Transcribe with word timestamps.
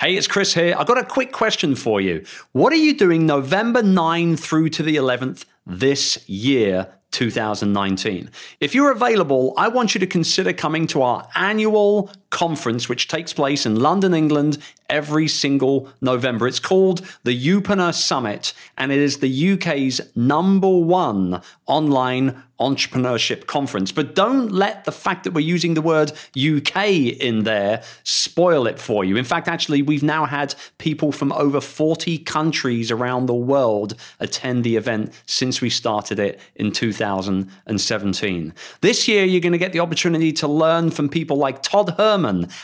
Hey, 0.00 0.14
it's 0.16 0.28
Chris 0.28 0.54
here. 0.54 0.76
I've 0.78 0.86
got 0.86 0.98
a 0.98 1.04
quick 1.04 1.32
question 1.32 1.74
for 1.74 2.00
you. 2.00 2.24
What 2.52 2.72
are 2.72 2.76
you 2.76 2.96
doing 2.96 3.26
November 3.26 3.82
9 3.82 4.36
through 4.36 4.68
to 4.68 4.84
the 4.84 4.94
11th 4.94 5.44
this 5.66 6.28
year 6.28 6.86
2019. 7.10 8.30
If 8.60 8.74
you're 8.74 8.92
available, 8.92 9.54
I 9.56 9.68
want 9.68 9.94
you 9.94 9.98
to 10.00 10.06
consider 10.06 10.52
coming 10.52 10.86
to 10.88 11.02
our 11.02 11.26
annual 11.34 12.10
conference, 12.30 12.88
which 12.88 13.08
takes 13.08 13.32
place 13.32 13.64
in 13.64 13.76
London, 13.76 14.14
England, 14.14 14.58
every 14.88 15.28
single 15.28 15.88
November. 16.00 16.46
It's 16.48 16.60
called 16.60 17.06
the 17.22 17.38
Youpreneur 17.38 17.94
Summit, 17.94 18.52
and 18.76 18.90
it 18.90 18.98
is 18.98 19.18
the 19.18 19.52
UK's 19.52 20.00
number 20.16 20.68
one 20.68 21.42
online 21.66 22.42
entrepreneurship 22.58 23.46
conference. 23.46 23.92
But 23.92 24.14
don't 24.14 24.50
let 24.50 24.84
the 24.84 24.92
fact 24.92 25.24
that 25.24 25.32
we're 25.32 25.40
using 25.40 25.74
the 25.74 25.82
word 25.82 26.12
UK 26.36 26.88
in 27.20 27.44
there 27.44 27.84
spoil 28.02 28.66
it 28.66 28.80
for 28.80 29.04
you. 29.04 29.16
In 29.16 29.24
fact, 29.24 29.46
actually, 29.46 29.80
we've 29.80 30.02
now 30.02 30.26
had 30.26 30.54
people 30.78 31.12
from 31.12 31.30
over 31.32 31.60
40 31.60 32.18
countries 32.18 32.90
around 32.90 33.26
the 33.26 33.34
world 33.34 33.94
attend 34.18 34.64
the 34.64 34.76
event 34.76 35.12
since 35.26 35.60
we 35.60 35.70
started 35.70 36.18
it 36.18 36.40
in 36.56 36.72
2017. 36.72 38.54
This 38.80 39.06
year, 39.06 39.24
you're 39.24 39.40
going 39.40 39.52
to 39.52 39.58
get 39.58 39.72
the 39.72 39.80
opportunity 39.80 40.32
to 40.32 40.48
learn 40.48 40.90
from 40.90 41.08
people 41.08 41.36
like 41.36 41.62
Todd 41.62 41.94
Herman, 41.96 42.17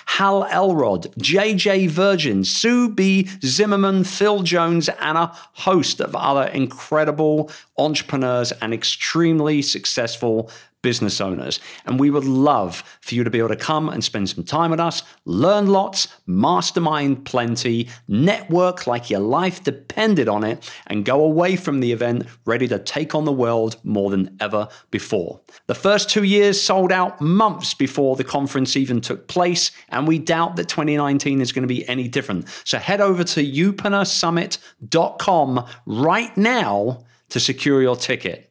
Hal 0.06 0.44
Elrod, 0.44 1.12
JJ 1.18 1.88
Virgin, 1.90 2.45
Sue 2.45 2.88
B. 2.88 3.28
Zimmerman, 3.45 4.04
Phil 4.04 4.42
Jones, 4.42 4.88
and 4.88 5.18
a 5.18 5.32
host 5.52 6.00
of 6.00 6.14
other 6.14 6.45
incredible 6.48 7.50
entrepreneurs 7.78 8.52
and 8.52 8.72
extremely 8.72 9.62
successful 9.62 10.50
business 10.84 11.20
owners. 11.20 11.59
And 11.87 11.98
we 11.98 12.11
would 12.11 12.27
love 12.27 12.84
for 13.01 13.16
you 13.16 13.24
to 13.24 13.30
be 13.30 13.38
able 13.38 13.48
to 13.48 13.56
come 13.56 13.88
and 13.88 14.05
spend 14.05 14.29
some 14.29 14.45
time 14.45 14.70
with 14.70 14.79
us, 14.79 15.02
learn 15.24 15.66
lots, 15.66 16.07
mastermind 16.27 17.24
plenty, 17.24 17.88
network 18.07 18.87
like 18.87 19.09
your 19.09 19.20
life 19.20 19.65
depended 19.65 20.29
on 20.29 20.45
it, 20.45 20.70
and 20.87 21.07
go 21.07 21.24
away 21.24 21.57
from 21.57 21.80
the 21.80 21.91
event 21.91 22.26
ready 22.45 22.68
to 22.68 22.79
take 22.79 23.15
on 23.15 23.24
the 23.24 23.32
world 23.32 23.79
more 23.82 24.10
than 24.10 24.37
ever 24.38 24.68
before. 24.91 25.41
The 25.68 25.74
first 25.74 26.10
two 26.10 26.23
years 26.23 26.60
sold 26.60 26.93
out 26.93 27.19
months 27.19 27.73
before 27.73 28.16
the 28.16 28.23
conference 28.23 28.76
even 28.76 29.01
took 29.01 29.26
place, 29.26 29.71
and 29.88 30.07
we 30.07 30.19
doubt 30.19 30.57
that 30.57 30.69
2019 30.69 31.41
is 31.41 31.52
going 31.52 31.63
to 31.63 31.66
be 31.66 31.88
any 31.88 32.09
different. 32.09 32.46
So 32.65 32.76
head 32.79 33.01
over 33.01 33.24
to 33.24 33.43
youpreneursummit.com 33.43 35.66
right 35.87 36.37
now 36.37 37.07
to 37.30 37.41
secure 37.41 37.80
your 37.80 37.96
ticket. 37.96 38.51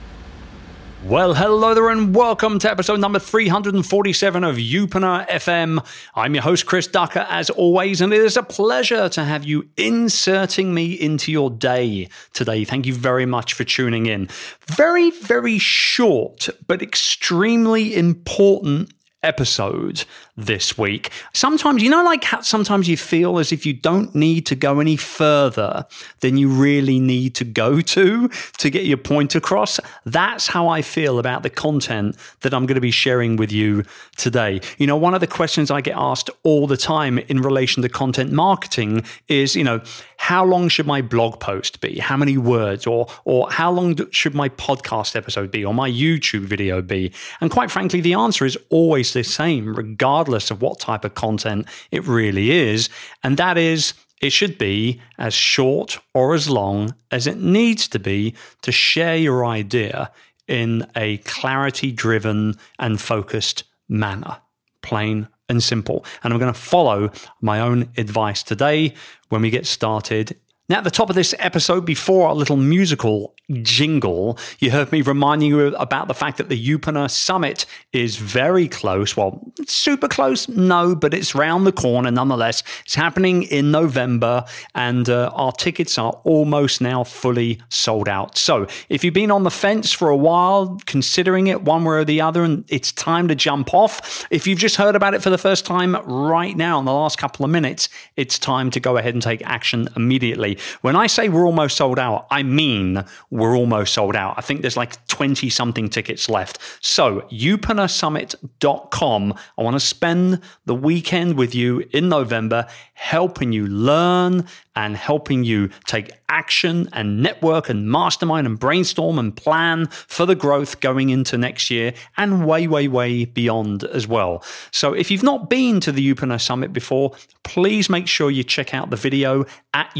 Well, 1.05 1.33
hello 1.33 1.73
there, 1.73 1.89
and 1.89 2.15
welcome 2.15 2.59
to 2.59 2.69
episode 2.69 2.99
number 2.99 3.17
347 3.17 4.43
of 4.43 4.57
Youpreneur 4.57 5.27
FM. 5.27 5.83
I'm 6.13 6.35
your 6.35 6.43
host, 6.43 6.67
Chris 6.67 6.85
Ducker, 6.85 7.25
as 7.27 7.49
always, 7.49 8.01
and 8.01 8.13
it 8.13 8.21
is 8.21 8.37
a 8.37 8.43
pleasure 8.43 9.09
to 9.09 9.23
have 9.23 9.43
you 9.43 9.67
inserting 9.77 10.75
me 10.75 10.93
into 10.93 11.31
your 11.31 11.49
day 11.49 12.07
today. 12.33 12.65
Thank 12.65 12.85
you 12.85 12.93
very 12.93 13.25
much 13.25 13.55
for 13.55 13.63
tuning 13.63 14.05
in. 14.05 14.29
Very, 14.67 15.09
very 15.09 15.57
short, 15.57 16.49
but 16.67 16.83
extremely 16.83 17.95
important 17.95 18.93
episode 19.23 20.05
this 20.35 20.77
week. 20.77 21.11
Sometimes, 21.33 21.83
you 21.83 21.89
know, 21.89 22.03
like 22.03 22.25
sometimes 22.41 22.89
you 22.89 22.97
feel 22.97 23.37
as 23.37 23.51
if 23.51 23.65
you 23.65 23.73
don't 23.73 24.13
need 24.15 24.45
to 24.47 24.55
go 24.55 24.79
any 24.79 24.95
further 24.95 25.85
than 26.21 26.37
you 26.37 26.49
really 26.49 26.99
need 26.99 27.35
to 27.35 27.43
go 27.43 27.81
to 27.81 28.29
to 28.57 28.69
get 28.69 28.85
your 28.85 28.97
point 28.97 29.35
across. 29.35 29.79
That's 30.05 30.47
how 30.47 30.67
I 30.67 30.81
feel 30.81 31.19
about 31.19 31.43
the 31.43 31.49
content 31.49 32.15
that 32.41 32.53
I'm 32.53 32.65
going 32.65 32.75
to 32.75 32.81
be 32.81 32.91
sharing 32.91 33.35
with 33.35 33.51
you 33.51 33.83
today. 34.17 34.61
You 34.77 34.87
know, 34.87 34.97
one 34.97 35.13
of 35.13 35.21
the 35.21 35.27
questions 35.27 35.69
I 35.69 35.81
get 35.81 35.95
asked 35.95 36.29
all 36.43 36.67
the 36.67 36.77
time 36.77 37.19
in 37.19 37.41
relation 37.41 37.83
to 37.83 37.89
content 37.89 38.31
marketing 38.31 39.03
is, 39.27 39.55
you 39.55 39.63
know, 39.63 39.81
how 40.21 40.45
long 40.45 40.69
should 40.69 40.85
my 40.85 41.01
blog 41.01 41.39
post 41.39 41.81
be? 41.81 41.97
How 41.97 42.15
many 42.15 42.37
words? 42.37 42.85
Or, 42.85 43.07
or 43.25 43.49
how 43.49 43.71
long 43.71 43.97
should 44.11 44.35
my 44.35 44.49
podcast 44.49 45.15
episode 45.15 45.49
be? 45.49 45.65
Or 45.65 45.73
my 45.73 45.89
YouTube 45.89 46.41
video 46.41 46.79
be? 46.79 47.11
And 47.41 47.49
quite 47.49 47.71
frankly, 47.71 48.01
the 48.01 48.13
answer 48.13 48.45
is 48.45 48.55
always 48.69 49.13
the 49.13 49.23
same, 49.23 49.73
regardless 49.73 50.51
of 50.51 50.61
what 50.61 50.79
type 50.79 51.03
of 51.05 51.15
content 51.15 51.65
it 51.89 52.05
really 52.05 52.51
is. 52.51 52.87
And 53.23 53.35
that 53.37 53.57
is, 53.57 53.95
it 54.21 54.31
should 54.31 54.59
be 54.59 55.01
as 55.17 55.33
short 55.33 55.97
or 56.13 56.35
as 56.35 56.47
long 56.47 56.93
as 57.09 57.25
it 57.25 57.39
needs 57.39 57.87
to 57.87 57.97
be 57.97 58.35
to 58.61 58.71
share 58.71 59.17
your 59.17 59.43
idea 59.43 60.11
in 60.47 60.85
a 60.95 61.17
clarity 61.17 61.91
driven 61.91 62.57
and 62.77 63.01
focused 63.01 63.63
manner. 63.89 64.37
Plain 64.83 65.29
and 65.51 65.61
simple. 65.61 66.03
And 66.23 66.33
I'm 66.33 66.39
going 66.39 66.51
to 66.51 66.59
follow 66.59 67.11
my 67.41 67.59
own 67.59 67.89
advice 67.97 68.41
today 68.41 68.95
when 69.29 69.43
we 69.43 69.51
get 69.51 69.67
started 69.67 70.35
now, 70.71 70.77
at 70.77 70.85
the 70.85 70.89
top 70.89 71.09
of 71.09 71.17
this 71.17 71.35
episode, 71.37 71.85
before 71.85 72.29
our 72.29 72.33
little 72.33 72.55
musical 72.55 73.35
jingle, 73.61 74.37
you 74.59 74.71
heard 74.71 74.89
me 74.93 75.01
reminding 75.01 75.49
you 75.49 75.75
about 75.75 76.07
the 76.07 76.13
fact 76.13 76.37
that 76.37 76.47
the 76.47 76.55
Youpreneur 76.57 77.11
Summit 77.11 77.65
is 77.91 78.15
very 78.15 78.69
close. 78.69 79.17
Well, 79.17 79.51
super 79.67 80.07
close, 80.07 80.47
no, 80.47 80.95
but 80.95 81.13
it's 81.13 81.35
round 81.35 81.67
the 81.67 81.73
corner 81.73 82.09
nonetheless. 82.09 82.63
It's 82.85 82.95
happening 82.95 83.43
in 83.43 83.71
November, 83.71 84.45
and 84.73 85.09
uh, 85.09 85.31
our 85.33 85.51
tickets 85.51 85.97
are 85.97 86.13
almost 86.23 86.79
now 86.79 87.03
fully 87.03 87.59
sold 87.67 88.07
out. 88.07 88.37
So, 88.37 88.65
if 88.87 89.03
you've 89.03 89.13
been 89.13 89.29
on 89.29 89.43
the 89.43 89.51
fence 89.51 89.91
for 89.91 90.07
a 90.07 90.15
while, 90.15 90.79
considering 90.85 91.47
it 91.47 91.63
one 91.63 91.83
way 91.83 91.95
or 91.95 92.05
the 92.05 92.21
other, 92.21 92.45
and 92.45 92.63
it's 92.69 92.93
time 92.93 93.27
to 93.27 93.35
jump 93.35 93.73
off, 93.73 94.25
if 94.31 94.47
you've 94.47 94.59
just 94.59 94.77
heard 94.77 94.95
about 94.95 95.15
it 95.15 95.21
for 95.21 95.31
the 95.31 95.37
first 95.37 95.65
time 95.65 95.97
right 96.05 96.55
now 96.55 96.79
in 96.79 96.85
the 96.85 96.93
last 96.93 97.17
couple 97.17 97.43
of 97.43 97.51
minutes, 97.51 97.89
it's 98.15 98.39
time 98.39 98.71
to 98.71 98.79
go 98.79 98.95
ahead 98.95 99.13
and 99.13 99.21
take 99.21 99.41
action 99.45 99.89
immediately. 99.97 100.57
When 100.81 100.95
I 100.95 101.07
say 101.07 101.29
we're 101.29 101.45
almost 101.45 101.77
sold 101.77 101.99
out, 101.99 102.27
I 102.31 102.43
mean 102.43 103.05
we're 103.29 103.55
almost 103.55 103.93
sold 103.93 104.15
out. 104.15 104.35
I 104.37 104.41
think 104.41 104.61
there's 104.61 104.77
like 104.77 105.05
20 105.07 105.49
something 105.49 105.89
tickets 105.89 106.29
left. 106.29 106.59
So, 106.81 107.21
youpreneursummit.com. 107.31 109.33
I 109.57 109.61
want 109.61 109.75
to 109.75 109.79
spend 109.79 110.41
the 110.65 110.75
weekend 110.75 111.37
with 111.37 111.55
you 111.55 111.83
in 111.91 112.09
November, 112.09 112.67
helping 112.93 113.51
you 113.51 113.67
learn 113.67 114.45
and 114.75 114.95
helping 114.95 115.43
you 115.43 115.69
take 115.85 116.11
action 116.29 116.87
and 116.93 117.21
network 117.21 117.67
and 117.67 117.91
mastermind 117.91 118.47
and 118.47 118.57
brainstorm 118.57 119.19
and 119.19 119.35
plan 119.35 119.87
for 119.87 120.25
the 120.25 120.35
growth 120.35 120.79
going 120.79 121.09
into 121.09 121.37
next 121.37 121.69
year 121.69 121.93
and 122.15 122.45
way, 122.45 122.67
way, 122.67 122.87
way 122.87 123.25
beyond 123.25 123.83
as 123.85 124.07
well. 124.07 124.43
So 124.71 124.93
if 124.93 125.11
you've 125.11 125.23
not 125.23 125.49
been 125.49 125.79
to 125.81 125.91
the 125.91 126.13
Youpreneur 126.13 126.39
Summit 126.39 126.71
before, 126.71 127.11
please 127.43 127.89
make 127.89 128.07
sure 128.07 128.31
you 128.31 128.43
check 128.43 128.73
out 128.73 128.89
the 128.89 128.95
video 128.95 129.45
at 129.73 129.91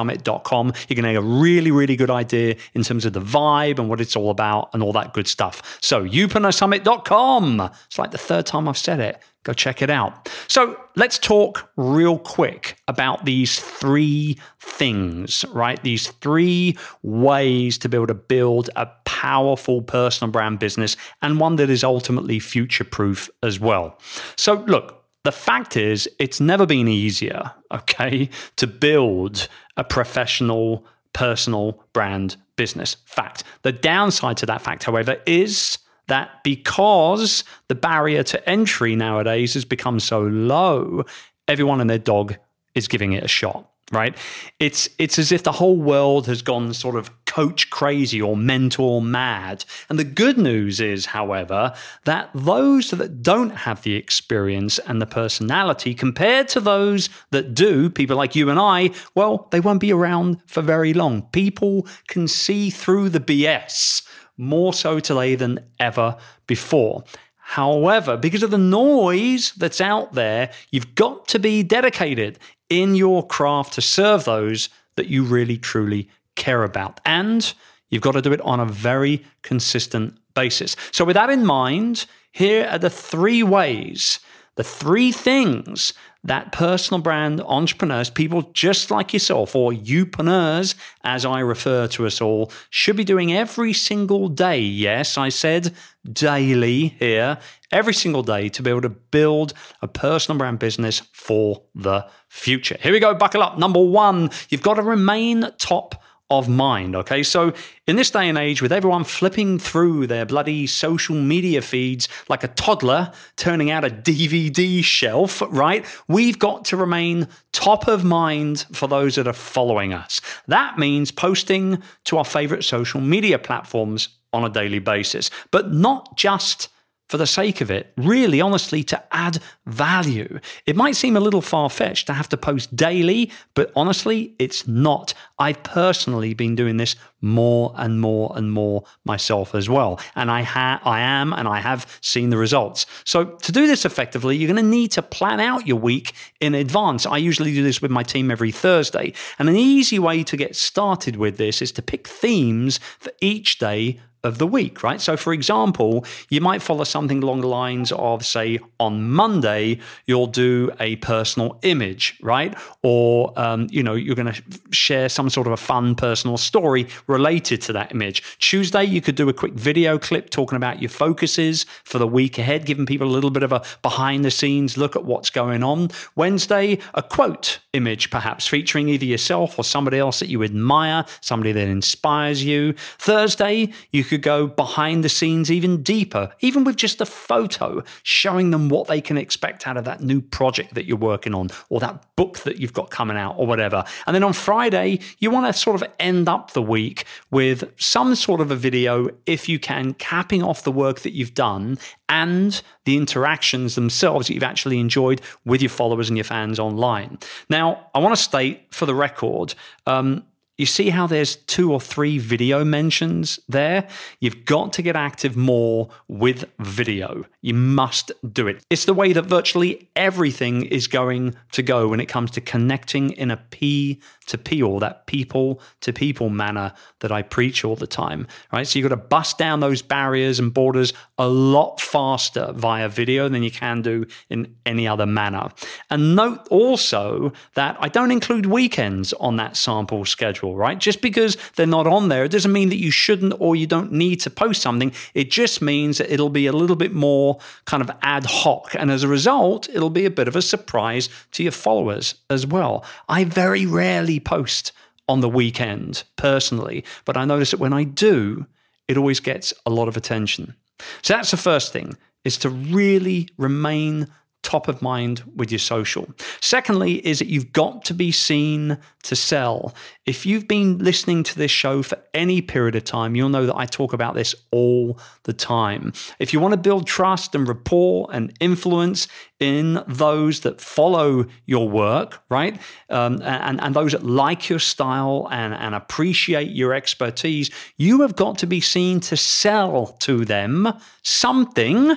youpreneursummit.com. 0.00 0.72
You're 0.88 1.02
going 1.02 1.04
to 1.04 1.12
get 1.12 1.16
a 1.16 1.22
really, 1.22 1.70
really 1.70 1.96
good 1.96 2.10
idea 2.10 2.56
in 2.74 2.82
terms 2.82 3.04
of 3.04 3.12
the 3.12 3.20
vibe 3.20 3.78
and 3.78 3.88
what 3.88 4.00
it's 4.00 4.16
all 4.16 4.30
about 4.30 4.70
and 4.72 4.82
all 4.82 4.92
that 4.92 5.12
good 5.12 5.26
stuff. 5.26 5.78
So 5.82 6.04
youpreneursummit.com. 6.04 7.70
It's 7.86 7.98
like 7.98 8.10
the 8.10 8.18
third 8.18 8.46
time 8.46 8.68
I've 8.68 8.78
said 8.78 9.00
it. 9.00 9.22
Go 9.42 9.54
check 9.54 9.80
it 9.80 9.88
out. 9.88 10.28
So 10.48 10.78
let's 10.96 11.18
talk 11.18 11.70
real 11.76 12.18
quick 12.18 12.76
about 12.88 13.24
these 13.24 13.58
three 13.58 14.38
things, 14.58 15.46
right? 15.54 15.82
These 15.82 16.08
three 16.08 16.76
ways 17.02 17.78
to 17.78 17.88
be 17.88 17.96
able 17.96 18.08
to 18.08 18.14
build 18.14 18.68
a 18.76 18.86
powerful 19.06 19.80
personal 19.80 20.30
brand 20.30 20.58
business 20.58 20.94
and 21.22 21.40
one 21.40 21.56
that 21.56 21.70
is 21.70 21.82
ultimately 21.82 22.38
future 22.38 22.84
proof 22.84 23.30
as 23.42 23.58
well. 23.58 23.98
So, 24.36 24.64
look, 24.66 25.00
the 25.24 25.32
fact 25.32 25.76
is, 25.76 26.08
it's 26.18 26.40
never 26.40 26.64
been 26.66 26.88
easier, 26.88 27.52
okay, 27.70 28.30
to 28.56 28.66
build 28.66 29.48
a 29.80 29.84
professional 29.84 30.84
personal 31.14 31.82
brand 31.94 32.36
business. 32.56 32.98
Fact. 33.06 33.42
The 33.62 33.72
downside 33.72 34.36
to 34.36 34.46
that 34.46 34.60
fact, 34.60 34.84
however, 34.84 35.16
is 35.26 35.78
that 36.08 36.44
because 36.44 37.44
the 37.68 37.74
barrier 37.74 38.22
to 38.24 38.48
entry 38.48 38.94
nowadays 38.94 39.54
has 39.54 39.64
become 39.64 39.98
so 39.98 40.20
low, 40.20 41.04
everyone 41.48 41.80
and 41.80 41.88
their 41.88 41.98
dog 41.98 42.36
is 42.74 42.88
giving 42.88 43.14
it 43.14 43.24
a 43.24 43.28
shot. 43.28 43.69
Right? 43.90 44.16
It's 44.58 44.88
it's 44.98 45.18
as 45.18 45.32
if 45.32 45.42
the 45.42 45.52
whole 45.52 45.76
world 45.76 46.26
has 46.26 46.42
gone 46.42 46.72
sort 46.74 46.96
of 46.96 47.10
coach 47.26 47.70
crazy 47.70 48.20
or 48.20 48.36
mentor 48.36 49.00
mad. 49.00 49.64
And 49.88 49.98
the 49.98 50.04
good 50.04 50.36
news 50.36 50.80
is, 50.80 51.06
however, 51.06 51.72
that 52.04 52.30
those 52.34 52.90
that 52.90 53.22
don't 53.22 53.50
have 53.50 53.82
the 53.82 53.94
experience 53.94 54.78
and 54.80 55.00
the 55.00 55.06
personality 55.06 55.94
compared 55.94 56.48
to 56.48 56.60
those 56.60 57.08
that 57.30 57.54
do, 57.54 57.88
people 57.88 58.16
like 58.16 58.34
you 58.34 58.50
and 58.50 58.58
I, 58.58 58.90
well, 59.14 59.48
they 59.52 59.60
won't 59.60 59.80
be 59.80 59.92
around 59.92 60.42
for 60.46 60.60
very 60.60 60.92
long. 60.92 61.22
People 61.30 61.86
can 62.08 62.26
see 62.26 62.68
through 62.70 63.10
the 63.10 63.20
BS 63.20 64.02
more 64.36 64.72
so 64.72 64.98
today 64.98 65.34
than 65.36 65.60
ever 65.78 66.16
before. 66.46 67.04
However, 67.50 68.16
because 68.16 68.44
of 68.44 68.52
the 68.52 68.58
noise 68.58 69.50
that's 69.54 69.80
out 69.80 70.12
there, 70.12 70.52
you've 70.70 70.94
got 70.94 71.26
to 71.28 71.40
be 71.40 71.64
dedicated 71.64 72.38
in 72.68 72.94
your 72.94 73.26
craft 73.26 73.72
to 73.72 73.82
serve 73.82 74.24
those 74.24 74.68
that 74.94 75.08
you 75.08 75.24
really 75.24 75.58
truly 75.58 76.08
care 76.36 76.62
about. 76.62 77.00
And 77.04 77.52
you've 77.88 78.02
got 78.02 78.12
to 78.12 78.22
do 78.22 78.32
it 78.32 78.40
on 78.42 78.60
a 78.60 78.66
very 78.66 79.24
consistent 79.42 80.16
basis. 80.32 80.76
So, 80.92 81.04
with 81.04 81.14
that 81.14 81.28
in 81.28 81.44
mind, 81.44 82.06
here 82.30 82.68
are 82.70 82.78
the 82.78 82.88
three 82.88 83.42
ways, 83.42 84.20
the 84.56 84.64
three 84.64 85.12
things 85.12 85.92
that 86.22 86.52
personal 86.52 87.00
brand 87.00 87.40
entrepreneurs, 87.40 88.10
people 88.10 88.42
just 88.52 88.90
like 88.90 89.12
yourself, 89.12 89.56
or 89.56 89.72
youpreneurs, 89.72 90.74
as 91.02 91.24
I 91.24 91.40
refer 91.40 91.86
to 91.88 92.06
us 92.06 92.20
all, 92.20 92.52
should 92.68 92.96
be 92.96 93.04
doing 93.04 93.32
every 93.32 93.72
single 93.72 94.28
day. 94.28 94.60
Yes, 94.60 95.16
I 95.16 95.30
said 95.30 95.74
daily 96.04 96.88
here, 96.98 97.38
every 97.72 97.94
single 97.94 98.22
day 98.22 98.48
to 98.50 98.62
be 98.62 98.70
able 98.70 98.82
to 98.82 98.90
build 98.90 99.54
a 99.80 99.88
personal 99.88 100.38
brand 100.38 100.58
business 100.58 101.00
for 101.12 101.62
the 101.74 102.06
future. 102.28 102.76
Here 102.80 102.92
we 102.92 103.00
go, 103.00 103.14
buckle 103.14 103.42
up. 103.42 103.56
Number 103.56 103.82
one, 103.82 104.30
you've 104.50 104.62
got 104.62 104.74
to 104.74 104.82
remain 104.82 105.46
top 105.58 106.02
of 106.30 106.48
mind. 106.48 106.94
Okay. 106.94 107.22
So, 107.22 107.52
in 107.86 107.96
this 107.96 108.10
day 108.10 108.28
and 108.28 108.38
age, 108.38 108.62
with 108.62 108.72
everyone 108.72 109.04
flipping 109.04 109.58
through 109.58 110.06
their 110.06 110.24
bloody 110.24 110.66
social 110.66 111.16
media 111.16 111.60
feeds 111.60 112.08
like 112.28 112.44
a 112.44 112.48
toddler 112.48 113.12
turning 113.36 113.70
out 113.70 113.84
a 113.84 113.90
DVD 113.90 114.82
shelf, 114.82 115.42
right? 115.48 115.84
We've 116.06 116.38
got 116.38 116.64
to 116.66 116.76
remain 116.76 117.26
top 117.52 117.88
of 117.88 118.04
mind 118.04 118.66
for 118.72 118.86
those 118.86 119.16
that 119.16 119.26
are 119.26 119.32
following 119.32 119.92
us. 119.92 120.20
That 120.46 120.78
means 120.78 121.10
posting 121.10 121.82
to 122.04 122.18
our 122.18 122.24
favorite 122.24 122.62
social 122.62 123.00
media 123.00 123.38
platforms 123.38 124.08
on 124.32 124.44
a 124.44 124.48
daily 124.48 124.78
basis, 124.78 125.30
but 125.50 125.72
not 125.72 126.16
just 126.16 126.68
for 127.10 127.16
the 127.16 127.26
sake 127.26 127.60
of 127.60 127.72
it, 127.72 127.92
really 127.96 128.40
honestly 128.40 128.84
to 128.84 129.02
add 129.10 129.38
value. 129.66 130.38
It 130.64 130.76
might 130.76 130.94
seem 130.94 131.16
a 131.16 131.20
little 131.20 131.40
far 131.40 131.68
fetched 131.68 132.06
to 132.06 132.12
have 132.12 132.28
to 132.28 132.36
post 132.36 132.76
daily, 132.76 133.32
but 133.54 133.72
honestly, 133.74 134.36
it's 134.38 134.68
not. 134.68 135.12
I've 135.36 135.60
personally 135.64 136.34
been 136.34 136.54
doing 136.54 136.76
this 136.76 136.94
more 137.20 137.74
and 137.76 138.00
more 138.00 138.32
and 138.36 138.52
more 138.52 138.84
myself 139.04 139.56
as 139.56 139.68
well. 139.68 139.98
And 140.14 140.30
I, 140.30 140.42
ha- 140.42 140.80
I 140.84 141.00
am 141.00 141.32
and 141.32 141.48
I 141.48 141.58
have 141.58 141.98
seen 142.00 142.30
the 142.30 142.36
results. 142.36 142.86
So, 143.04 143.24
to 143.24 143.50
do 143.50 143.66
this 143.66 143.84
effectively, 143.84 144.36
you're 144.36 144.52
going 144.52 144.64
to 144.64 144.70
need 144.70 144.92
to 144.92 145.02
plan 145.02 145.40
out 145.40 145.66
your 145.66 145.78
week 145.78 146.12
in 146.38 146.54
advance. 146.54 147.06
I 147.06 147.16
usually 147.16 147.52
do 147.52 147.64
this 147.64 147.82
with 147.82 147.90
my 147.90 148.04
team 148.04 148.30
every 148.30 148.52
Thursday. 148.52 149.14
And 149.36 149.48
an 149.48 149.56
easy 149.56 149.98
way 149.98 150.22
to 150.22 150.36
get 150.36 150.54
started 150.54 151.16
with 151.16 151.38
this 151.38 151.60
is 151.60 151.72
to 151.72 151.82
pick 151.82 152.06
themes 152.06 152.78
for 153.00 153.10
each 153.20 153.58
day 153.58 153.98
of 154.22 154.38
the 154.38 154.46
week, 154.46 154.82
right? 154.82 155.00
So, 155.00 155.16
for 155.16 155.32
example, 155.32 156.04
you 156.28 156.40
might 156.40 156.62
follow 156.62 156.84
something 156.84 157.22
along 157.22 157.40
the 157.40 157.48
lines 157.48 157.92
of, 157.92 158.24
say, 158.24 158.58
on 158.78 159.10
Monday, 159.10 159.78
you'll 160.06 160.26
do 160.26 160.70
a 160.78 160.96
personal 160.96 161.58
image, 161.62 162.18
right? 162.22 162.56
Or, 162.82 163.32
um, 163.36 163.68
you 163.70 163.82
know, 163.82 163.94
you're 163.94 164.14
going 164.14 164.32
to 164.32 164.42
share 164.70 165.08
some 165.08 165.30
sort 165.30 165.46
of 165.46 165.52
a 165.52 165.56
fun 165.56 165.94
personal 165.94 166.36
story 166.36 166.86
related 167.06 167.62
to 167.62 167.72
that 167.72 167.92
image. 167.92 168.22
Tuesday, 168.38 168.84
you 168.84 169.00
could 169.00 169.14
do 169.14 169.28
a 169.28 169.32
quick 169.32 169.54
video 169.54 169.98
clip 169.98 170.30
talking 170.30 170.56
about 170.56 170.80
your 170.80 170.90
focuses 170.90 171.64
for 171.84 171.98
the 171.98 172.06
week 172.06 172.38
ahead, 172.38 172.66
giving 172.66 172.86
people 172.86 173.06
a 173.06 173.10
little 173.10 173.30
bit 173.30 173.42
of 173.42 173.52
a 173.52 173.62
behind 173.82 174.24
the 174.24 174.30
scenes 174.30 174.76
look 174.76 174.96
at 174.96 175.04
what's 175.04 175.30
going 175.30 175.62
on. 175.62 175.88
Wednesday, 176.14 176.78
a 176.94 177.02
quote 177.02 177.60
image, 177.72 178.10
perhaps 178.10 178.46
featuring 178.46 178.88
either 178.88 179.04
yourself 179.04 179.58
or 179.58 179.64
somebody 179.64 179.98
else 179.98 180.20
that 180.20 180.28
you 180.28 180.42
admire, 180.42 181.04
somebody 181.20 181.52
that 181.52 181.68
inspires 181.68 182.44
you. 182.44 182.72
Thursday, 182.98 183.72
you 183.90 184.04
could 184.10 184.22
go 184.22 184.46
behind 184.46 185.02
the 185.02 185.08
scenes 185.08 185.50
even 185.50 185.82
deeper, 185.82 186.30
even 186.40 186.64
with 186.64 186.76
just 186.76 187.00
a 187.00 187.06
photo 187.06 187.82
showing 188.02 188.50
them 188.50 188.68
what 188.68 188.88
they 188.88 189.00
can 189.00 189.16
expect 189.16 189.66
out 189.66 189.76
of 189.76 189.84
that 189.84 190.02
new 190.02 190.20
project 190.20 190.74
that 190.74 190.84
you're 190.84 190.96
working 190.96 191.34
on 191.34 191.48
or 191.70 191.80
that 191.80 192.04
book 192.16 192.40
that 192.40 192.58
you've 192.58 192.72
got 192.74 192.90
coming 192.90 193.16
out 193.16 193.36
or 193.38 193.46
whatever. 193.46 193.84
And 194.06 194.14
then 194.14 194.24
on 194.24 194.32
Friday, 194.32 195.00
you 195.18 195.30
want 195.30 195.46
to 195.46 195.58
sort 195.58 195.80
of 195.80 195.88
end 195.98 196.28
up 196.28 196.52
the 196.52 196.62
week 196.62 197.04
with 197.30 197.72
some 197.80 198.14
sort 198.14 198.40
of 198.40 198.50
a 198.50 198.56
video, 198.56 199.08
if 199.24 199.48
you 199.48 199.58
can, 199.58 199.94
capping 199.94 200.42
off 200.42 200.64
the 200.64 200.72
work 200.72 201.00
that 201.00 201.12
you've 201.12 201.34
done 201.34 201.78
and 202.08 202.60
the 202.84 202.96
interactions 202.96 203.76
themselves 203.76 204.26
that 204.26 204.34
you've 204.34 204.42
actually 204.42 204.80
enjoyed 204.80 205.20
with 205.44 205.62
your 205.62 205.70
followers 205.70 206.08
and 206.08 206.18
your 206.18 206.24
fans 206.24 206.58
online. 206.58 207.18
Now, 207.48 207.86
I 207.94 208.00
want 208.00 208.16
to 208.16 208.22
state 208.22 208.74
for 208.74 208.84
the 208.84 208.94
record, 208.94 209.54
um, 209.86 210.24
you 210.60 210.66
see 210.66 210.90
how 210.90 211.06
there's 211.06 211.36
two 211.36 211.72
or 211.72 211.80
three 211.80 212.18
video 212.18 212.64
mentions 212.64 213.40
there? 213.48 213.88
You've 214.20 214.44
got 214.44 214.72
to 214.74 214.82
get 214.82 214.94
active 214.94 215.36
more 215.36 215.88
with 216.06 216.44
video. 216.58 217.24
You 217.40 217.54
must 217.54 218.12
do 218.32 218.46
it. 218.46 218.62
It's 218.68 218.84
the 218.84 218.94
way 218.94 219.12
that 219.14 219.24
virtually 219.24 219.88
everything 219.96 220.66
is 220.66 220.86
going 220.86 221.34
to 221.52 221.62
go 221.62 221.88
when 221.88 222.00
it 222.00 222.06
comes 222.06 222.30
to 222.32 222.40
connecting 222.40 223.12
in 223.12 223.30
a 223.30 223.38
P 223.38 224.00
to 224.26 224.38
P 224.38 224.62
or 224.62 224.78
that 224.80 225.06
people 225.06 225.60
to 225.80 225.92
people 225.92 226.30
manner 226.30 226.72
that 227.00 227.10
I 227.10 227.22
preach 227.22 227.64
all 227.64 227.76
the 227.76 227.86
time, 227.86 228.28
right? 228.52 228.66
So 228.66 228.78
you've 228.78 228.88
got 228.88 228.94
to 228.94 229.08
bust 229.08 229.38
down 229.38 229.60
those 229.60 229.82
barriers 229.82 230.38
and 230.38 230.54
borders 230.54 230.92
a 231.18 231.26
lot 231.26 231.80
faster 231.80 232.52
via 232.54 232.88
video 232.88 233.28
than 233.28 233.42
you 233.42 233.50
can 233.50 233.82
do 233.82 234.06
in 234.28 234.54
any 234.64 234.86
other 234.86 235.06
manner. 235.06 235.48
And 235.88 236.14
note 236.14 236.46
also 236.48 237.32
that 237.54 237.76
I 237.80 237.88
don't 237.88 238.12
include 238.12 238.46
weekends 238.46 239.12
on 239.14 239.36
that 239.36 239.56
sample 239.56 240.04
schedule, 240.04 240.49
right? 240.54 240.78
Just 240.78 241.00
because 241.00 241.36
they're 241.56 241.66
not 241.66 241.86
on 241.86 242.08
there, 242.08 242.24
it 242.24 242.32
doesn't 242.32 242.52
mean 242.52 242.68
that 242.70 242.80
you 242.80 242.90
shouldn't 242.90 243.34
or 243.38 243.56
you 243.56 243.66
don't 243.66 243.92
need 243.92 244.20
to 244.20 244.30
post 244.30 244.62
something. 244.62 244.92
It 245.14 245.30
just 245.30 245.62
means 245.62 245.98
that 245.98 246.12
it'll 246.12 246.30
be 246.30 246.46
a 246.46 246.52
little 246.52 246.76
bit 246.76 246.92
more 246.92 247.38
kind 247.64 247.82
of 247.82 247.90
ad 248.02 248.26
hoc. 248.26 248.74
And 248.74 248.90
as 248.90 249.02
a 249.02 249.08
result, 249.08 249.68
it'll 249.68 249.90
be 249.90 250.04
a 250.04 250.10
bit 250.10 250.28
of 250.28 250.36
a 250.36 250.42
surprise 250.42 251.08
to 251.32 251.42
your 251.42 251.52
followers 251.52 252.14
as 252.28 252.46
well. 252.46 252.84
I 253.08 253.24
very 253.24 253.66
rarely 253.66 254.20
post 254.20 254.72
on 255.08 255.20
the 255.20 255.28
weekend 255.28 256.04
personally, 256.16 256.84
but 257.04 257.16
I 257.16 257.24
notice 257.24 257.50
that 257.50 257.60
when 257.60 257.72
I 257.72 257.84
do, 257.84 258.46
it 258.86 258.96
always 258.96 259.20
gets 259.20 259.52
a 259.66 259.70
lot 259.70 259.88
of 259.88 259.96
attention. 259.96 260.54
So 261.02 261.14
that's 261.14 261.30
the 261.30 261.36
first 261.36 261.72
thing 261.72 261.96
is 262.24 262.36
to 262.38 262.50
really 262.50 263.28
remain 263.36 264.08
top 264.42 264.68
of 264.68 264.80
mind 264.80 265.22
with 265.36 265.50
your 265.50 265.58
social. 265.58 266.08
Secondly, 266.40 267.06
is 267.06 267.18
that 267.18 267.28
you've 267.28 267.52
got 267.52 267.84
to 267.84 267.94
be 267.94 268.10
seen 268.10 268.78
to 269.02 269.16
sell. 269.16 269.74
If 270.06 270.24
you've 270.26 270.48
been 270.48 270.78
listening 270.78 271.22
to 271.24 271.36
this 271.36 271.50
show 271.50 271.82
for 271.82 271.98
any 272.14 272.40
period 272.40 272.74
of 272.74 272.84
time, 272.84 273.14
you'll 273.14 273.28
know 273.28 273.46
that 273.46 273.56
I 273.56 273.66
talk 273.66 273.92
about 273.92 274.14
this 274.14 274.34
all 274.50 274.98
the 275.24 275.32
time. 275.32 275.92
If 276.18 276.32
you 276.32 276.40
want 276.40 276.52
to 276.52 276.58
build 276.58 276.86
trust 276.86 277.34
and 277.34 277.46
rapport 277.46 278.08
and 278.12 278.32
influence 278.40 279.08
in 279.38 279.82
those 279.86 280.40
that 280.40 280.60
follow 280.60 281.26
your 281.46 281.68
work, 281.68 282.22
right? 282.28 282.60
Um, 282.88 283.22
and, 283.22 283.60
and 283.60 283.74
those 283.74 283.92
that 283.92 284.04
like 284.04 284.48
your 284.48 284.58
style 284.58 285.28
and, 285.30 285.54
and 285.54 285.74
appreciate 285.74 286.50
your 286.50 286.74
expertise, 286.74 287.50
you 287.76 288.02
have 288.02 288.16
got 288.16 288.38
to 288.38 288.46
be 288.46 288.60
seen 288.60 289.00
to 289.00 289.16
sell 289.16 289.86
to 290.00 290.24
them 290.24 290.72
something 291.02 291.96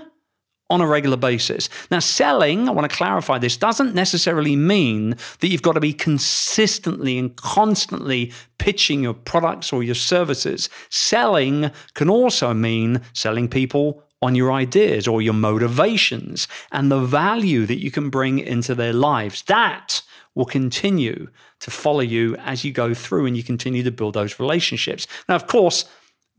on 0.69 0.81
a 0.81 0.87
regular 0.87 1.17
basis. 1.17 1.69
Now, 1.91 1.99
selling, 1.99 2.67
I 2.67 2.71
want 2.71 2.89
to 2.89 2.95
clarify 2.95 3.37
this, 3.37 3.57
doesn't 3.57 3.93
necessarily 3.93 4.55
mean 4.55 5.11
that 5.39 5.49
you've 5.49 5.61
got 5.61 5.73
to 5.73 5.79
be 5.79 5.93
consistently 5.93 7.17
and 7.17 7.35
constantly 7.35 8.31
pitching 8.57 9.03
your 9.03 9.13
products 9.13 9.73
or 9.73 9.83
your 9.83 9.95
services. 9.95 10.69
Selling 10.89 11.69
can 11.93 12.09
also 12.09 12.53
mean 12.53 13.01
selling 13.13 13.49
people 13.49 14.03
on 14.21 14.35
your 14.35 14.53
ideas 14.53 15.05
or 15.07 15.21
your 15.21 15.33
motivations 15.33 16.47
and 16.71 16.89
the 16.89 17.01
value 17.01 17.65
that 17.65 17.81
you 17.81 17.91
can 17.91 18.09
bring 18.09 18.39
into 18.39 18.73
their 18.73 18.93
lives. 18.93 19.43
That 19.43 20.01
will 20.33 20.45
continue 20.45 21.27
to 21.59 21.69
follow 21.69 21.99
you 21.99 22.35
as 22.37 22.63
you 22.63 22.71
go 22.71 22.93
through 22.93 23.25
and 23.25 23.37
you 23.37 23.43
continue 23.43 23.83
to 23.83 23.91
build 23.91 24.13
those 24.13 24.39
relationships. 24.39 25.07
Now, 25.27 25.35
of 25.35 25.47
course, 25.47 25.85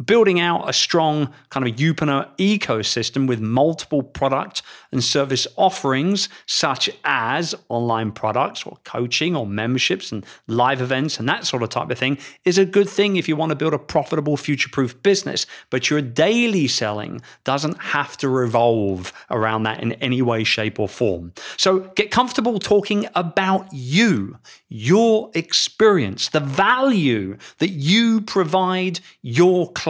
building 0.03 0.41
out 0.41 0.69
a 0.69 0.73
strong 0.73 1.33
kind 1.51 1.67
of 1.67 1.77
Youpreneur 1.77 2.29
ecosystem 2.37 3.29
with 3.29 3.41
multiple 3.41 4.03
product 4.03 4.63
and 4.91 5.03
service 5.03 5.47
offerings, 5.57 6.29
such 6.47 6.91
as 7.05 7.55
online 7.69 8.13
products 8.13 8.65
or 8.65 8.79
coaching 8.85 9.37
or 9.37 9.47
memberships 9.47 10.11
and 10.11 10.25
live 10.47 10.81
events 10.81 11.19
and 11.19 11.29
that 11.29 11.45
sort 11.45 11.63
of 11.63 11.69
type 11.69 11.91
of 11.91 11.99
thing, 11.99 12.19
is 12.45 12.59
a 12.59 12.65
good 12.65 12.89
thing 12.89 13.17
if 13.17 13.29
you 13.29 13.37
want 13.37 13.51
to 13.51 13.57
build 13.57 13.75
a 13.75 13.79
profitable, 13.79 14.37
future 14.37 14.69
proof 14.69 15.01
business. 15.03 15.47
But 15.71 15.91
your 15.91 16.01
daily 16.01 16.67
selling 16.67 17.23
doesn't 17.45 17.79
have 17.81 18.17
to 18.19 18.29
revolve 18.29 19.13
around 19.31 19.63
that 19.65 19.81
in 19.81 19.93
any 19.95 20.23
way, 20.23 20.45
shape, 20.45 20.81
or 20.81 20.89
form. 20.89 21.33
So 21.57 21.81
get 21.95 22.11
comfortable 22.11 22.59
talking 22.59 23.07
about 23.15 23.69
you, 23.73 24.39
your 24.69 25.31
experience, 25.35 26.29
the 26.29 26.41
value 26.41 27.37
that 27.59 27.71
you 27.71 28.21
provide 28.21 29.01
your 29.23 29.71
clients, 29.73 29.84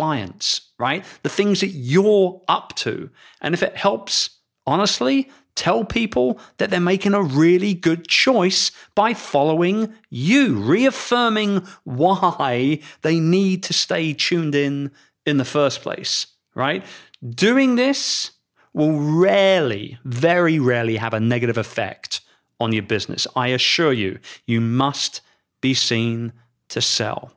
right? 0.78 1.04
The 1.22 1.28
things 1.28 1.60
that 1.60 1.68
you're 1.68 2.42
up 2.48 2.74
to. 2.76 3.10
And 3.40 3.54
if 3.54 3.62
it 3.62 3.76
helps, 3.76 4.30
honestly, 4.66 5.30
tell 5.54 5.84
people 5.84 6.38
that 6.58 6.70
they're 6.70 6.80
making 6.80 7.14
a 7.14 7.22
really 7.22 7.74
good 7.74 8.08
choice 8.08 8.72
by 8.94 9.14
following 9.14 9.94
you, 10.10 10.56
reaffirming 10.56 11.66
why 11.84 12.80
they 13.02 13.20
need 13.20 13.62
to 13.64 13.72
stay 13.72 14.12
tuned 14.12 14.54
in 14.54 14.90
in 15.24 15.36
the 15.38 15.44
first 15.44 15.80
place, 15.80 16.26
right? 16.54 16.84
Doing 17.26 17.76
this 17.76 18.32
will 18.72 18.98
rarely, 18.98 19.98
very 20.04 20.58
rarely 20.58 20.96
have 20.96 21.14
a 21.14 21.20
negative 21.20 21.56
effect 21.56 22.20
on 22.60 22.72
your 22.72 22.82
business. 22.82 23.26
I 23.36 23.48
assure 23.48 23.92
you, 23.92 24.18
you 24.46 24.60
must 24.60 25.20
be 25.60 25.74
seen 25.74 26.32
to 26.68 26.80
sell. 26.80 27.32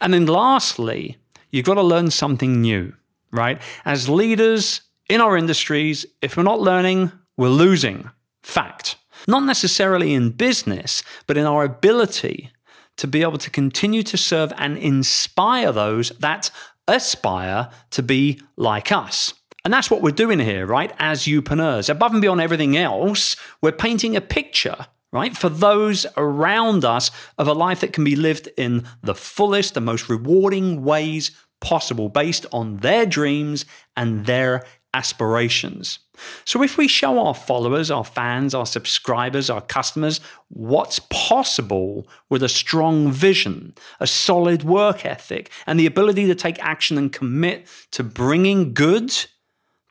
And 0.00 0.14
then 0.14 0.26
lastly, 0.26 1.16
you've 1.56 1.66
got 1.66 1.74
to 1.74 1.82
learn 1.82 2.10
something 2.10 2.60
new, 2.60 2.92
right? 3.30 3.60
As 3.84 4.08
leaders 4.08 4.82
in 5.08 5.20
our 5.20 5.36
industries, 5.36 6.04
if 6.20 6.36
we're 6.36 6.42
not 6.42 6.60
learning, 6.60 7.12
we're 7.36 7.48
losing. 7.48 8.10
Fact. 8.42 8.96
Not 9.26 9.44
necessarily 9.44 10.14
in 10.14 10.30
business, 10.30 11.02
but 11.26 11.36
in 11.36 11.46
our 11.46 11.64
ability 11.64 12.52
to 12.98 13.06
be 13.06 13.22
able 13.22 13.38
to 13.38 13.50
continue 13.50 14.02
to 14.04 14.16
serve 14.16 14.52
and 14.56 14.78
inspire 14.78 15.72
those 15.72 16.10
that 16.20 16.50
aspire 16.86 17.70
to 17.90 18.02
be 18.02 18.40
like 18.56 18.92
us. 18.92 19.34
And 19.64 19.74
that's 19.74 19.90
what 19.90 20.00
we're 20.00 20.12
doing 20.12 20.38
here, 20.38 20.64
right? 20.64 20.92
As 20.98 21.24
Youpreneurs. 21.24 21.88
Above 21.88 22.12
and 22.12 22.22
beyond 22.22 22.40
everything 22.40 22.76
else, 22.76 23.34
we're 23.60 23.72
painting 23.72 24.14
a 24.14 24.20
picture 24.20 24.86
right? 25.12 25.36
For 25.36 25.48
those 25.48 26.04
around 26.18 26.84
us 26.84 27.10
of 27.38 27.48
a 27.48 27.54
life 27.54 27.80
that 27.80 27.94
can 27.94 28.04
be 28.04 28.16
lived 28.16 28.50
in 28.58 28.86
the 29.02 29.14
fullest, 29.14 29.72
the 29.72 29.80
most 29.80 30.10
rewarding 30.10 30.84
ways 30.84 31.30
possible 31.60 32.08
based 32.08 32.46
on 32.52 32.78
their 32.78 33.06
dreams 33.06 33.64
and 33.96 34.26
their 34.26 34.64
aspirations. 34.94 35.98
So, 36.46 36.62
if 36.62 36.78
we 36.78 36.88
show 36.88 37.18
our 37.18 37.34
followers, 37.34 37.90
our 37.90 38.04
fans, 38.04 38.54
our 38.54 38.64
subscribers, 38.64 39.50
our 39.50 39.60
customers 39.60 40.20
what's 40.48 40.98
possible 41.10 42.08
with 42.30 42.42
a 42.42 42.48
strong 42.48 43.12
vision, 43.12 43.74
a 44.00 44.06
solid 44.06 44.64
work 44.64 45.04
ethic, 45.04 45.50
and 45.66 45.78
the 45.78 45.86
ability 45.86 46.26
to 46.26 46.34
take 46.34 46.58
action 46.60 46.96
and 46.96 47.12
commit 47.12 47.68
to 47.92 48.02
bringing 48.02 48.72
good 48.72 49.12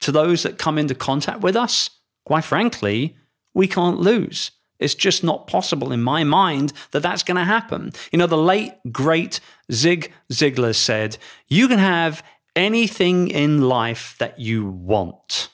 to 0.02 0.12
those 0.12 0.44
that 0.44 0.58
come 0.58 0.80
into 0.80 0.96
contact 0.96 1.42
with 1.42 1.56
us, 1.56 1.90
quite 2.26 2.44
frankly, 2.44 3.16
we 3.54 3.68
can't 3.68 4.00
lose. 4.00 4.52
It's 4.80 4.96
just 4.96 5.24
not 5.24 5.48
possible 5.48 5.92
in 5.92 6.04
my 6.04 6.24
mind 6.24 6.74
that 6.92 7.02
that's 7.02 7.24
going 7.24 7.38
to 7.38 7.46
happen. 7.46 7.92
You 8.12 8.20
know, 8.20 8.28
the 8.28 8.38
late, 8.38 8.74
great 8.92 9.40
Zig 9.72 10.12
Ziglar 10.32 10.76
said, 10.76 11.18
You 11.48 11.68
can 11.68 11.80
have 11.80 12.24
anything 12.56 13.30
in 13.30 13.62
life 13.62 14.16
that 14.20 14.40
you 14.40 14.66
want, 14.66 15.50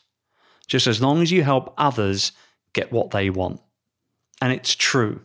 just 0.67 0.87
as 0.87 1.01
long 1.01 1.21
as 1.21 1.31
you 1.31 1.43
help 1.43 1.73
others 1.77 2.31
get 2.73 2.91
what 2.91 3.11
they 3.11 3.29
want. 3.29 3.61
And 4.41 4.51
it's 4.51 4.75
true. 4.75 5.21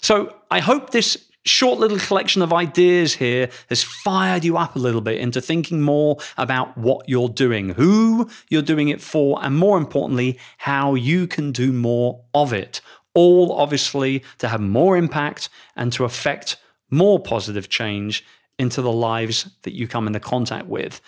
So 0.00 0.36
I 0.50 0.60
hope 0.60 0.90
this 0.90 1.25
short 1.46 1.78
little 1.78 1.98
collection 1.98 2.42
of 2.42 2.52
ideas 2.52 3.14
here 3.14 3.48
has 3.68 3.82
fired 3.82 4.44
you 4.44 4.56
up 4.56 4.76
a 4.76 4.78
little 4.78 5.00
bit 5.00 5.20
into 5.20 5.40
thinking 5.40 5.80
more 5.80 6.18
about 6.36 6.76
what 6.76 7.08
you're 7.08 7.28
doing, 7.28 7.70
who 7.70 8.28
you're 8.48 8.62
doing 8.62 8.88
it 8.88 9.00
for, 9.00 9.42
and 9.42 9.56
more 9.56 9.78
importantly, 9.78 10.38
how 10.58 10.94
you 10.94 11.26
can 11.26 11.52
do 11.52 11.72
more 11.72 12.24
of 12.34 12.52
it. 12.52 12.80
All 13.14 13.52
obviously 13.52 14.22
to 14.38 14.48
have 14.48 14.60
more 14.60 14.96
impact 14.96 15.48
and 15.74 15.92
to 15.94 16.04
affect 16.04 16.56
more 16.90 17.18
positive 17.18 17.68
change 17.68 18.24
into 18.58 18.82
the 18.82 18.92
lives 18.92 19.50
that 19.62 19.74
you 19.74 19.88
come 19.88 20.06
into 20.06 20.20
contact 20.20 20.66
with. 20.66 21.00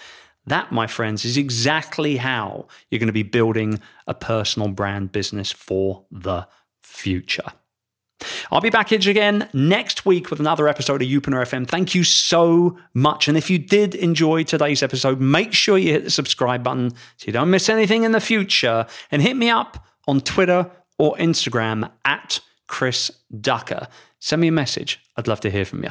That, 0.46 0.72
my 0.72 0.86
friends, 0.86 1.24
is 1.24 1.36
exactly 1.36 2.16
how 2.16 2.68
you're 2.88 2.98
going 2.98 3.08
to 3.08 3.12
be 3.12 3.22
building 3.22 3.80
a 4.06 4.14
personal 4.14 4.68
brand 4.68 5.12
business 5.12 5.52
for 5.52 6.04
the 6.10 6.48
future. 6.80 7.52
I'll 8.50 8.60
be 8.60 8.70
back 8.70 8.88
here 8.88 8.98
again 8.98 9.48
next 9.52 10.04
week 10.04 10.30
with 10.30 10.40
another 10.40 10.68
episode 10.68 11.02
of 11.02 11.08
Youpreneur 11.08 11.42
FM. 11.42 11.66
Thank 11.66 11.94
you 11.94 12.04
so 12.04 12.78
much. 12.94 13.28
And 13.28 13.36
if 13.36 13.50
you 13.50 13.58
did 13.58 13.94
enjoy 13.94 14.42
today's 14.42 14.82
episode, 14.82 15.20
make 15.20 15.52
sure 15.52 15.78
you 15.78 15.92
hit 15.92 16.04
the 16.04 16.10
subscribe 16.10 16.62
button 16.62 16.90
so 16.90 17.26
you 17.26 17.32
don't 17.32 17.50
miss 17.50 17.68
anything 17.68 18.02
in 18.02 18.12
the 18.12 18.20
future. 18.20 18.86
And 19.10 19.22
hit 19.22 19.36
me 19.36 19.50
up 19.50 19.86
on 20.06 20.20
Twitter 20.20 20.70
or 20.98 21.14
Instagram 21.16 21.90
at 22.04 22.40
Chris 22.66 23.10
Ducker. 23.40 23.88
Send 24.18 24.42
me 24.42 24.48
a 24.48 24.52
message. 24.52 25.00
I'd 25.16 25.28
love 25.28 25.40
to 25.40 25.50
hear 25.50 25.64
from 25.64 25.84
you. 25.84 25.90